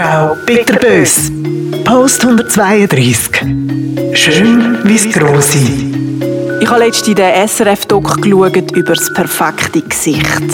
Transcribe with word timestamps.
Frau 0.00 0.36
bitterbös. 0.46 1.28
Post 1.84 2.24
132. 2.24 3.42
Schön 4.12 4.78
wie's 4.84 5.12
Grosse. 5.12 5.58
Ich 6.60 6.70
habe 6.70 6.84
letztens 6.84 7.16
den 7.16 7.48
SRF-Doc 7.48 8.22
geschaut 8.22 8.76
über 8.76 8.94
das 8.94 9.12
perfekte 9.12 9.82
Gesicht. 9.82 10.52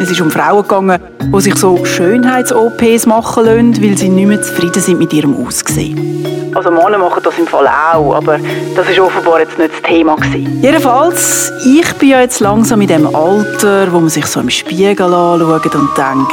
Es 0.00 0.10
ist 0.10 0.22
um 0.22 0.30
Frauen 0.30 0.62
gegangen, 0.62 0.98
die 1.20 1.40
sich 1.42 1.56
so 1.56 1.84
Schönheits-OPs 1.84 3.04
machen 3.04 3.44
lassen, 3.44 3.82
weil 3.82 3.98
sie 3.98 4.08
nicht 4.08 4.26
mehr 4.26 4.40
zufrieden 4.40 4.80
sind 4.80 4.98
mit 4.98 5.12
ihrem 5.12 5.36
Aussehen. 5.46 6.52
Also 6.54 6.70
Männer 6.70 6.96
machen 6.96 7.20
das 7.22 7.36
im 7.36 7.46
Fall 7.46 7.68
auch, 7.68 8.14
aber 8.14 8.38
das 8.74 8.88
ist 8.88 8.98
offenbar 8.98 9.40
jetzt 9.40 9.58
nicht 9.58 9.74
das 9.74 9.82
Thema 9.82 10.16
gewesen. 10.16 10.58
Jedenfalls, 10.62 11.52
ich 11.66 11.92
bin 11.98 12.08
ja 12.08 12.22
jetzt 12.22 12.40
langsam 12.40 12.80
in 12.80 12.88
dem 12.88 13.14
Alter, 13.14 13.92
wo 13.92 14.00
man 14.00 14.08
sich 14.08 14.24
so 14.24 14.40
im 14.40 14.48
Spiegel 14.48 15.12
anschaut 15.12 15.74
und 15.74 15.90
denkt, 15.98 16.32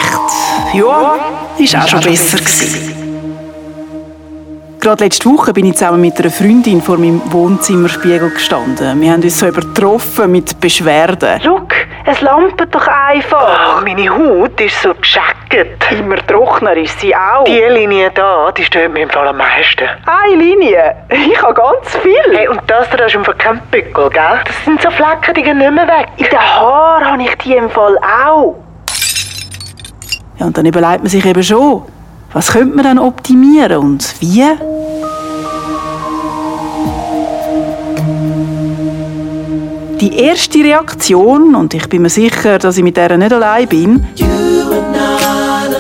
ja, 0.73 1.19
ist 1.59 1.75
auch 1.75 1.87
schon 1.87 2.01
besser 2.01 2.37
gewesen. 2.37 2.97
Gerade 4.79 5.03
letzte 5.05 5.27
Woche 5.29 5.53
bin 5.53 5.65
ich 5.65 5.73
zusammen 5.73 5.99
mit 5.99 6.19
einer 6.19 6.29
Freundin 6.29 6.81
vor 6.81 6.97
meinem 6.97 7.21
Wohnzimmerspiegel 7.25 8.29
gestanden. 8.29 9.01
Wir 9.01 9.11
haben 9.11 9.21
uns 9.21 9.39
so 9.39 9.47
übertroffen 9.47 10.31
mit 10.31 10.59
Beschwerden. 10.61 11.41
Schau, 11.43 11.61
es 12.05 12.21
lampet 12.21 12.73
doch 12.73 12.87
einfach. 12.87 13.79
Oh, 13.79 13.81
meine 13.83 14.09
Haut 14.09 14.61
ist 14.61 14.81
so 14.81 14.93
gescheckt. 14.93 15.67
Immer 15.91 16.17
trockener 16.27 16.77
ist 16.77 16.99
sie 17.01 17.13
auch. 17.13 17.43
Die 17.45 17.59
Linie 17.59 18.11
da, 18.13 18.51
die 18.51 18.63
stört 18.63 18.93
mir 18.93 19.01
im 19.01 19.09
Fall 19.09 19.27
am 19.27 19.37
meisten. 19.37 19.89
Eine 20.05 20.35
Linie? 20.35 20.95
Ich 21.09 21.41
habe 21.41 21.53
ganz 21.53 21.97
viel. 22.01 22.37
Hey, 22.37 22.47
und 22.47 22.61
das 22.67 22.89
da 22.89 23.05
ist 23.05 23.15
im 23.15 23.25
Fall 23.25 23.35
kein 23.35 23.59
Pickel, 23.71 24.09
gell? 24.09 24.39
Das 24.45 24.63
sind 24.63 24.81
so 24.81 24.89
Flecken, 24.91 25.33
die 25.35 25.43
gehen 25.43 25.57
nicht 25.57 25.71
mehr 25.71 25.87
weg. 25.87 26.07
In 26.17 26.25
den 26.25 26.39
Haaren 26.39 27.11
habe 27.11 27.23
ich 27.23 27.35
die 27.39 27.55
im 27.55 27.69
Fall 27.69 27.97
auch. 27.97 28.55
Ja, 30.39 30.45
und 30.45 30.57
dann 30.57 30.65
überlegt 30.65 30.99
man 30.99 31.09
sich 31.09 31.25
eben 31.25 31.43
schon, 31.43 31.83
was 32.31 32.51
könnte 32.51 32.75
man 32.75 32.85
dann 32.85 32.99
optimieren 32.99 33.77
und 33.77 34.15
wie? 34.19 34.43
Die 39.99 40.15
erste 40.19 40.59
Reaktion, 40.59 41.55
und 41.55 41.73
ich 41.73 41.89
bin 41.89 42.03
mir 42.03 42.09
sicher, 42.09 42.59
dass 42.59 42.77
ich 42.77 42.83
mit 42.83 42.97
der 42.97 43.17
nicht 43.17 43.33
allein 43.33 43.67
bin, 43.67 44.07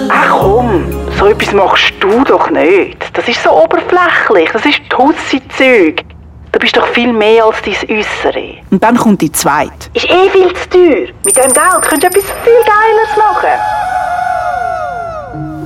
Ach 0.09 0.39
komm, 0.39 0.85
so 1.19 1.27
etwas 1.27 1.53
machst 1.53 1.93
du 1.99 2.23
doch 2.23 2.49
nicht. 2.49 2.97
Das 3.13 3.27
ist 3.27 3.43
so 3.43 3.51
oberflächlich, 3.51 4.49
das 4.51 4.65
ist 4.65 4.81
Tussi-Zeug. 4.89 6.03
Du 6.51 6.59
bist 6.59 6.75
doch 6.75 6.87
viel 6.87 7.13
mehr 7.13 7.45
als 7.45 7.57
dein 7.61 7.75
Äußere. 7.75 8.55
Und 8.71 8.83
dann 8.83 8.97
kommt 8.97 9.21
die 9.21 9.31
zweite. 9.31 9.89
Ist 9.93 10.09
eh 10.09 10.29
viel 10.31 10.51
zu 10.53 10.69
teuer. 10.69 11.07
Mit 11.23 11.35
dem 11.35 11.53
Geld 11.53 11.81
könntest 11.81 12.03
du 12.03 12.07
etwas 12.07 12.23
viel 12.43 12.63
Geiles 12.65 13.17
machen. 13.17 13.86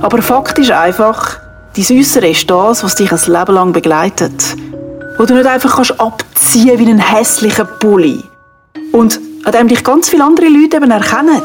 Aber 0.02 0.20
Fakt 0.20 0.58
ist 0.58 0.72
einfach, 0.72 1.38
dein 1.76 1.98
Äußere 1.98 2.28
ist 2.28 2.50
das, 2.50 2.82
was 2.82 2.96
dich 2.96 3.12
ein 3.12 3.20
Leben 3.24 3.54
lang 3.54 3.72
begleitet. 3.72 4.56
Wo 5.16 5.24
du 5.24 5.34
nicht 5.34 5.46
einfach 5.46 5.76
kannst 5.76 6.00
abziehen 6.00 6.76
wie 6.80 6.86
einen 6.86 6.98
hässlichen 6.98 7.68
Pulli. 7.78 8.20
Und 8.90 9.20
an 9.44 9.52
dem 9.52 9.68
dich 9.68 9.84
ganz 9.84 10.08
viele 10.08 10.24
andere 10.24 10.48
Leute 10.48 10.78
eben 10.78 10.90
erkennen. 10.90 11.40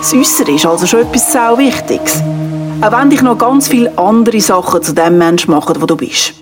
Das 0.00 0.12
Äußere 0.12 0.50
ist 0.50 0.66
also 0.66 0.84
schon 0.84 1.02
etwas 1.02 1.30
sehr 1.30 1.56
Wichtiges. 1.58 2.22
Auch 2.80 2.90
wenn 2.90 3.08
dich 3.08 3.22
noch 3.22 3.38
ganz 3.38 3.68
viele 3.68 3.96
andere 3.96 4.40
Sachen 4.40 4.82
zu 4.82 4.92
dem 4.92 5.16
Menschen 5.16 5.52
machen, 5.52 5.80
wo 5.80 5.86
du 5.86 5.96
bist. 5.96 6.34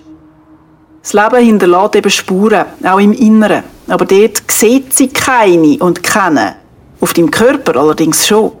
Das 1.03 1.13
Leben 1.13 1.45
hinterlässt 1.45 1.95
eben 1.95 2.09
Spuren, 2.09 2.65
auch 2.83 2.99
im 2.99 3.13
Inneren. 3.13 3.63
Aber 3.87 4.05
dort 4.05 4.41
sieht 4.49 4.95
sie 4.95 5.09
keine 5.09 5.77
und 5.77 6.01
keine. 6.01 6.55
Auf 6.99 7.13
deinem 7.13 7.29
Körper 7.29 7.79
allerdings 7.79 8.25
schon. 8.25 8.51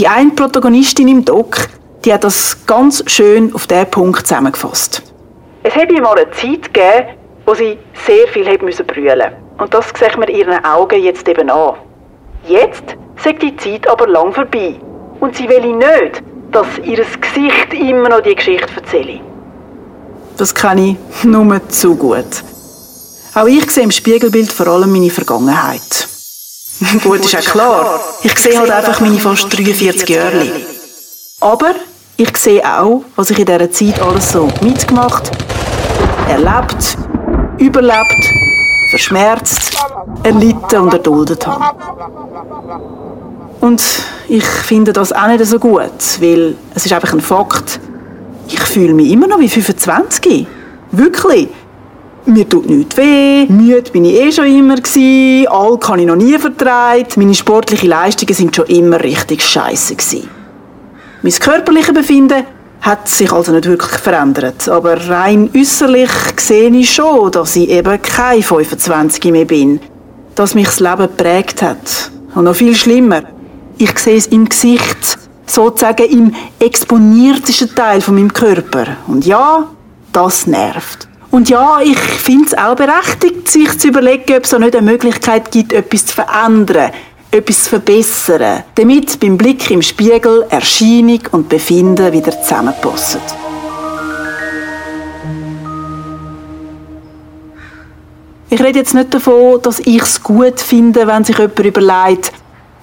Die 0.00 0.08
eine 0.08 0.30
Protagonistin 0.30 1.08
im 1.08 1.26
Doc, 1.26 1.68
die 2.06 2.14
hat 2.14 2.24
das 2.24 2.64
ganz 2.64 3.04
schön 3.06 3.54
auf 3.54 3.66
diesen 3.66 3.90
Punkt 3.90 4.26
zusammengefasst. 4.26 5.02
Es 5.62 5.74
habe 5.74 6.00
mal 6.00 6.16
eine 6.16 6.30
Zeit 6.30 6.72
gegeben, 6.72 7.18
wo 7.44 7.52
sie 7.52 7.76
sehr 8.06 8.26
viel 8.28 8.44
brüllen 8.44 8.64
musste. 8.64 9.32
Und 9.58 9.74
das 9.74 9.88
sieht 9.88 10.16
man 10.16 10.28
ihren 10.28 10.64
Augen 10.64 11.02
jetzt 11.02 11.28
eben 11.28 11.50
an. 11.50 11.74
Jetzt 12.48 12.96
sagt 13.22 13.42
die 13.42 13.54
Zeit 13.58 13.86
aber 13.86 14.06
lang 14.06 14.32
vorbei. 14.32 14.80
Und 15.20 15.36
sie 15.36 15.46
will 15.46 15.76
nicht, 15.76 16.22
dass 16.50 16.66
ihr 16.82 17.04
Gesicht 17.20 17.74
immer 17.74 18.08
noch 18.08 18.22
die 18.22 18.34
Geschichte 18.34 18.68
erzähle. 18.74 19.20
Das 20.38 20.54
kenne 20.54 20.96
ich 20.96 21.24
nur 21.24 21.68
zu 21.68 21.94
gut. 21.94 22.42
Auch 23.34 23.46
ich 23.46 23.70
sehe 23.70 23.84
im 23.84 23.90
Spiegelbild 23.90 24.50
vor 24.50 24.66
allem 24.66 24.92
meine 24.92 25.10
Vergangenheit. 25.10 26.09
gut, 27.02 27.20
ist 27.20 27.32
ja 27.32 27.40
klar. 27.40 28.00
Ich 28.22 28.38
sehe 28.38 28.58
halt 28.58 28.70
einfach 28.70 29.00
meine 29.00 29.18
fast 29.18 29.56
43 29.56 30.08
Jahre. 30.08 30.46
Aber 31.40 31.74
ich 32.16 32.36
sehe 32.36 32.62
auch, 32.64 33.04
was 33.16 33.30
ich 33.30 33.38
in 33.38 33.46
dieser 33.46 33.70
Zeit 33.70 34.00
alles 34.00 34.32
so 34.32 34.48
mitgemacht, 34.60 35.30
erlebt, 36.28 36.96
überlebt, 37.58 38.28
verschmerzt, 38.90 39.76
erlitten 40.22 40.80
und 40.80 40.92
erduldet 40.92 41.46
habe. 41.46 41.64
Und 43.60 43.82
ich 44.28 44.44
finde 44.44 44.92
das 44.92 45.12
auch 45.12 45.26
nicht 45.26 45.44
so 45.44 45.58
gut, 45.58 46.20
weil 46.20 46.56
es 46.74 46.86
ist 46.86 46.92
einfach 46.92 47.12
ein 47.12 47.20
Fakt. 47.20 47.78
Ich 48.48 48.60
fühle 48.60 48.94
mich 48.94 49.10
immer 49.10 49.26
noch 49.26 49.38
wie 49.38 49.48
25. 49.48 50.46
Wirklich. 50.92 51.48
Mir 52.26 52.46
tut 52.48 52.68
nichts 52.68 52.96
weh, 52.98 53.46
müde 53.46 53.90
bin 53.90 54.04
ich 54.04 54.14
eh 54.14 54.30
schon 54.30 54.46
immer 54.46 54.76
gewesen, 54.76 55.48
Alk 55.48 55.90
ich 55.96 56.06
noch 56.06 56.16
nie 56.16 56.38
vertragen, 56.38 57.06
meine 57.16 57.34
sportlichen 57.34 57.88
Leistungen 57.88 58.34
sind 58.34 58.54
schon 58.54 58.66
immer 58.66 59.02
richtig 59.02 59.42
scheiße. 59.42 59.96
Mein 61.22 61.32
körperliches 61.32 61.94
Befinden 61.94 62.44
hat 62.82 63.08
sich 63.08 63.32
also 63.32 63.52
nicht 63.52 63.66
wirklich 63.66 64.00
verändert, 64.00 64.68
aber 64.68 65.08
rein 65.08 65.50
äußerlich 65.56 66.10
sehe 66.36 66.70
ich 66.70 66.94
schon, 66.94 67.30
dass 67.30 67.56
ich 67.56 67.68
eben 67.68 68.00
kein 68.02 68.42
25 68.42 69.24
mehr 69.32 69.46
bin, 69.46 69.80
dass 70.34 70.54
mich 70.54 70.66
das 70.66 70.80
Leben 70.80 71.02
geprägt 71.02 71.62
hat. 71.62 72.10
Und 72.34 72.44
noch 72.44 72.54
viel 72.54 72.74
schlimmer, 72.74 73.22
ich 73.78 73.98
sehe 73.98 74.16
es 74.16 74.26
im 74.26 74.48
Gesicht, 74.48 75.18
sozusagen 75.46 76.04
im 76.04 76.34
exponiertesten 76.58 77.74
Teil 77.74 78.00
von 78.02 78.14
meinem 78.14 78.32
Körper. 78.32 78.96
Und 79.06 79.26
ja, 79.26 79.66
das 80.12 80.46
nervt. 80.46 81.09
Und 81.30 81.48
ja, 81.48 81.80
ich 81.80 81.98
finde 81.98 82.46
es 82.46 82.58
auch 82.58 82.74
berechtigt, 82.74 83.48
sich 83.48 83.78
zu 83.78 83.88
überlegen, 83.88 84.36
ob 84.36 84.44
es 84.44 84.50
so 84.50 84.58
nicht 84.58 84.74
eine 84.74 84.90
Möglichkeit 84.90 85.52
gibt, 85.52 85.72
etwas 85.72 86.06
zu 86.06 86.14
verändern, 86.14 86.90
etwas 87.30 87.64
zu 87.64 87.70
verbessern, 87.70 88.64
damit 88.74 89.20
beim 89.20 89.38
Blick 89.38 89.70
im 89.70 89.80
Spiegel 89.80 90.44
Erscheinung 90.50 91.20
und 91.30 91.48
Befinden 91.48 92.12
wieder 92.12 92.32
zusammenpassen. 92.42 93.20
Ich 98.52 98.60
rede 98.60 98.80
jetzt 98.80 98.94
nicht 98.94 99.14
davon, 99.14 99.62
dass 99.62 99.78
ich 99.78 100.02
es 100.02 100.20
gut 100.20 100.60
finde, 100.60 101.06
wenn 101.06 101.22
sich 101.22 101.38
jemand 101.38 101.60
überlegt, 101.60 102.32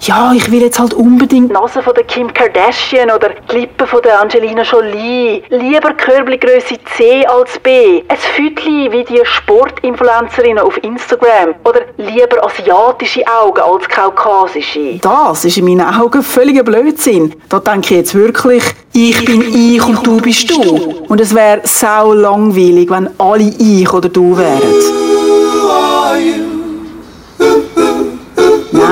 ja, 0.00 0.32
ich 0.32 0.50
will 0.50 0.62
jetzt 0.62 0.78
halt 0.78 0.94
unbedingt 0.94 1.50
die 1.50 1.52
Nase 1.54 1.82
von 1.82 1.94
der 1.94 2.04
Kim 2.04 2.32
Kardashian 2.32 3.10
oder 3.10 3.30
die 3.50 3.56
Lippen 3.56 3.86
von 3.86 4.00
der 4.02 4.20
Angelina 4.20 4.62
Jolie. 4.62 5.42
Lieber 5.48 5.92
Körbelgröße 5.94 6.76
C 6.96 7.26
als 7.26 7.58
B. 7.58 8.02
Ein 8.08 8.16
Fütli 8.16 8.90
wie 8.92 9.04
die 9.04 9.20
Sportinfluencerinnen 9.24 10.58
auf 10.58 10.76
Instagram. 10.82 11.54
Oder 11.64 11.80
lieber 11.96 12.44
asiatische 12.44 13.22
Augen 13.26 13.60
als 13.60 13.88
kaukasische. 13.88 14.98
Das 15.02 15.44
ist 15.44 15.58
in 15.58 15.64
meinen 15.64 15.82
Augen 15.82 16.22
völliger 16.22 16.62
Blödsinn. 16.62 17.34
Da 17.48 17.58
denke 17.58 17.94
ich 17.94 18.00
jetzt 18.00 18.14
wirklich, 18.14 18.62
ich 18.92 19.24
bin 19.24 19.42
ich 19.42 19.84
und 19.84 20.06
du 20.06 20.20
bist 20.20 20.48
du. 20.50 21.04
Und 21.08 21.20
es 21.20 21.34
wäre 21.34 21.60
sau 21.64 22.12
langweilig, 22.12 22.88
wenn 22.90 23.10
alle 23.18 23.52
ich 23.58 23.92
oder 23.92 24.08
du 24.08 24.36
wären. 24.36 24.97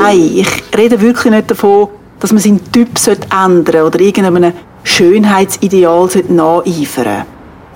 Nein, 0.07 0.31
ich 0.37 0.63
rede 0.79 1.01
wirklich 1.01 1.33
nicht 1.33 1.51
davon, 1.51 1.89
dass 2.21 2.31
man 2.31 2.41
seinen 2.41 2.61
Typ 2.71 2.91
ändern 3.45 3.87
oder 3.87 3.99
irgendeinem 3.99 4.53
Schönheitsideal 4.85 6.09
nacheifern. 6.29 7.25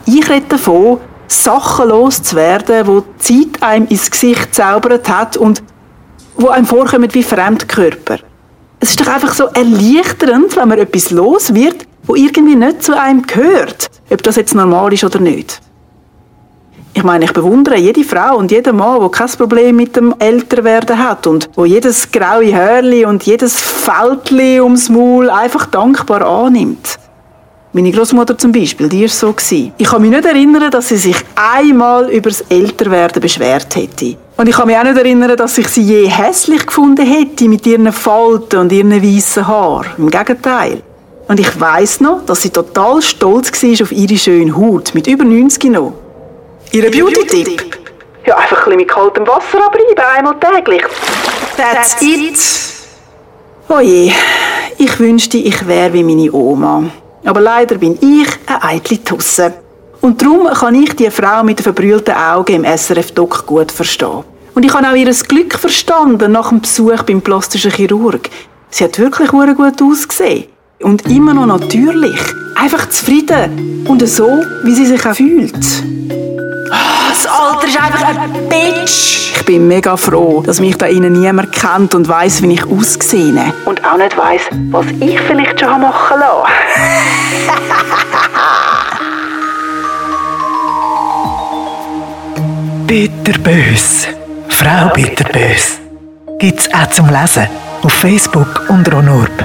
Ich 0.06 0.30
rede 0.30 0.46
davon, 0.48 0.98
Sachen 1.26 1.88
loszuwerden, 1.88 2.86
wo 2.86 3.00
die 3.00 3.50
Zeit 3.50 3.62
einem 3.64 3.88
ins 3.88 4.08
Gesicht 4.08 4.54
zaubert 4.54 5.08
hat 5.08 5.38
und 5.38 5.60
wo 6.36 6.50
einem 6.50 6.66
vorkommen 6.66 7.12
wie 7.12 7.24
Fremdkörper. 7.24 8.20
Es 8.78 8.90
ist 8.90 9.00
doch 9.00 9.12
einfach 9.12 9.34
so 9.34 9.46
erleichternd, 9.46 10.56
wenn 10.56 10.68
man 10.68 10.78
etwas 10.78 11.10
los 11.10 11.52
wird, 11.52 11.84
wo 12.04 12.14
irgendwie 12.14 12.54
nicht 12.54 12.84
zu 12.84 12.96
einem 12.96 13.22
gehört, 13.22 13.90
ob 14.08 14.22
das 14.22 14.36
jetzt 14.36 14.54
normal 14.54 14.92
ist 14.92 15.02
oder 15.02 15.18
nicht. 15.18 15.60
Ich 17.00 17.04
meine, 17.04 17.24
ich 17.24 17.32
bewundere 17.32 17.78
jede 17.78 18.04
Frau 18.04 18.36
und 18.36 18.50
jeden 18.50 18.76
Mann, 18.76 19.00
der 19.00 19.08
kein 19.08 19.30
Problem 19.30 19.74
mit 19.74 19.96
dem 19.96 20.14
Älterwerden 20.18 20.98
hat 20.98 21.26
und 21.26 21.48
wo 21.54 21.64
jedes 21.64 22.12
graue 22.12 22.54
Hörli 22.54 23.06
und 23.06 23.22
jedes 23.22 23.58
Fältli 23.58 24.60
ums 24.60 24.90
Maul 24.90 25.30
einfach 25.30 25.64
dankbar 25.64 26.20
annimmt. 26.20 26.98
Meine 27.72 27.90
Großmutter 27.90 28.36
zum 28.36 28.52
Beispiel, 28.52 28.90
die 28.90 29.00
war 29.00 29.08
so. 29.08 29.34
Ich 29.78 29.88
kann 29.88 30.02
mich 30.02 30.10
nicht 30.10 30.26
erinnern, 30.26 30.70
dass 30.70 30.90
sie 30.90 30.98
sich 30.98 31.16
einmal 31.34 32.10
über 32.10 32.28
das 32.28 32.42
Älterwerden 32.50 33.22
beschwert 33.22 33.74
hätte. 33.76 34.18
Und 34.36 34.50
ich 34.50 34.54
kann 34.54 34.66
mich 34.66 34.76
auch 34.76 34.84
nicht 34.84 34.98
erinnern, 34.98 35.34
dass 35.38 35.56
ich 35.56 35.68
sie 35.68 35.82
je 35.82 36.06
hässlich 36.06 36.66
gefunden 36.66 37.06
hätte 37.06 37.48
mit 37.48 37.66
ihren 37.66 37.90
Falten 37.94 38.58
und 38.58 38.72
ihren 38.72 38.92
weißen 39.02 39.46
Haaren. 39.46 39.86
Im 39.96 40.10
Gegenteil. 40.10 40.82
Und 41.28 41.40
ich 41.40 41.58
weiss 41.58 41.98
noch, 42.00 42.26
dass 42.26 42.42
sie 42.42 42.50
total 42.50 43.00
stolz 43.00 43.50
war 43.50 43.84
auf 43.84 43.90
ihre 43.90 44.18
schöne 44.18 44.54
Haut, 44.54 44.94
mit 44.94 45.06
über 45.06 45.24
90 45.24 45.64
noch. 45.72 45.94
Ihr 46.72 46.88
Beauty-Tipp? 46.88 47.78
Ja, 48.26 48.36
einfach 48.36 48.58
ein 48.58 48.64
bisschen 48.64 48.76
mit 48.76 48.88
kaltem 48.88 49.26
Wasser 49.26 49.58
abreiben, 49.66 50.04
einmal 50.16 50.36
täglich. 50.38 50.84
That's, 51.56 52.00
it. 52.00 52.38
Oh 53.68 53.80
je, 53.80 54.12
ich 54.78 54.98
wünschte, 55.00 55.38
ich 55.38 55.66
wäre 55.66 55.92
wie 55.92 56.04
meine 56.04 56.32
Oma. 56.32 56.84
Aber 57.24 57.40
leider 57.40 57.76
bin 57.76 57.98
ich 58.00 58.28
ein 58.46 58.62
eitli 58.62 58.98
Tusse. 58.98 59.52
Und 60.00 60.22
darum 60.22 60.46
kann 60.46 60.76
ich 60.76 60.94
die 60.94 61.10
Frau 61.10 61.42
mit 61.42 61.58
den 61.58 61.64
verbrüllten 61.64 62.14
Augen 62.14 62.64
im 62.64 62.64
SRF-Doc 62.64 63.46
gut 63.46 63.72
verstehen. 63.72 64.22
Und 64.54 64.64
ich 64.64 64.72
habe 64.72 64.86
auch 64.88 64.94
ihr 64.94 65.12
Glück 65.12 65.54
verstanden 65.54 66.30
nach 66.32 66.50
dem 66.50 66.60
Besuch 66.60 67.02
beim 67.02 67.20
plastischen 67.20 67.72
Chirurg. 67.72 68.30
Sie 68.70 68.84
hat 68.84 68.96
wirklich 68.98 69.30
gut 69.30 69.82
ausgesehen. 69.82 70.46
Und 70.80 71.06
immer 71.10 71.34
noch 71.34 71.46
natürlich. 71.46 72.20
Einfach 72.54 72.88
zufrieden. 72.88 73.84
Und 73.88 74.06
so, 74.08 74.42
wie 74.62 74.74
sie 74.74 74.86
sich 74.86 75.04
auch 75.04 75.14
fühlt. 75.14 75.54
Das 77.22 77.30
Alter 77.30 77.66
ist 77.66 77.76
einfach 77.76 78.06
ein 78.06 78.48
Bitch. 78.48 79.36
Ich 79.36 79.44
bin 79.44 79.68
mega 79.68 79.94
froh, 79.98 80.42
dass 80.42 80.58
mich 80.58 80.78
da 80.78 80.86
innen 80.86 81.12
niemand 81.12 81.52
kennt 81.52 81.94
und 81.94 82.08
weiß, 82.08 82.40
wie 82.40 82.54
ich 82.54 82.64
aussehe. 82.64 83.52
Und 83.66 83.84
auch 83.84 83.98
nicht 83.98 84.16
weiß, 84.16 84.40
was 84.70 84.86
ich 85.00 85.20
vielleicht 85.20 85.60
schon 85.60 85.82
machen 85.82 86.18
lassen. 86.18 86.48
Bitterbös. 92.86 94.08
Frau 94.48 94.88
Bitterbös. 94.94 95.78
Gibt's 96.38 96.72
auch 96.72 96.88
zum 96.88 97.10
Lesen 97.10 97.48
auf 97.82 97.92
Facebook 97.92 98.62
und 98.68 98.90
Ronorb. 98.90 99.44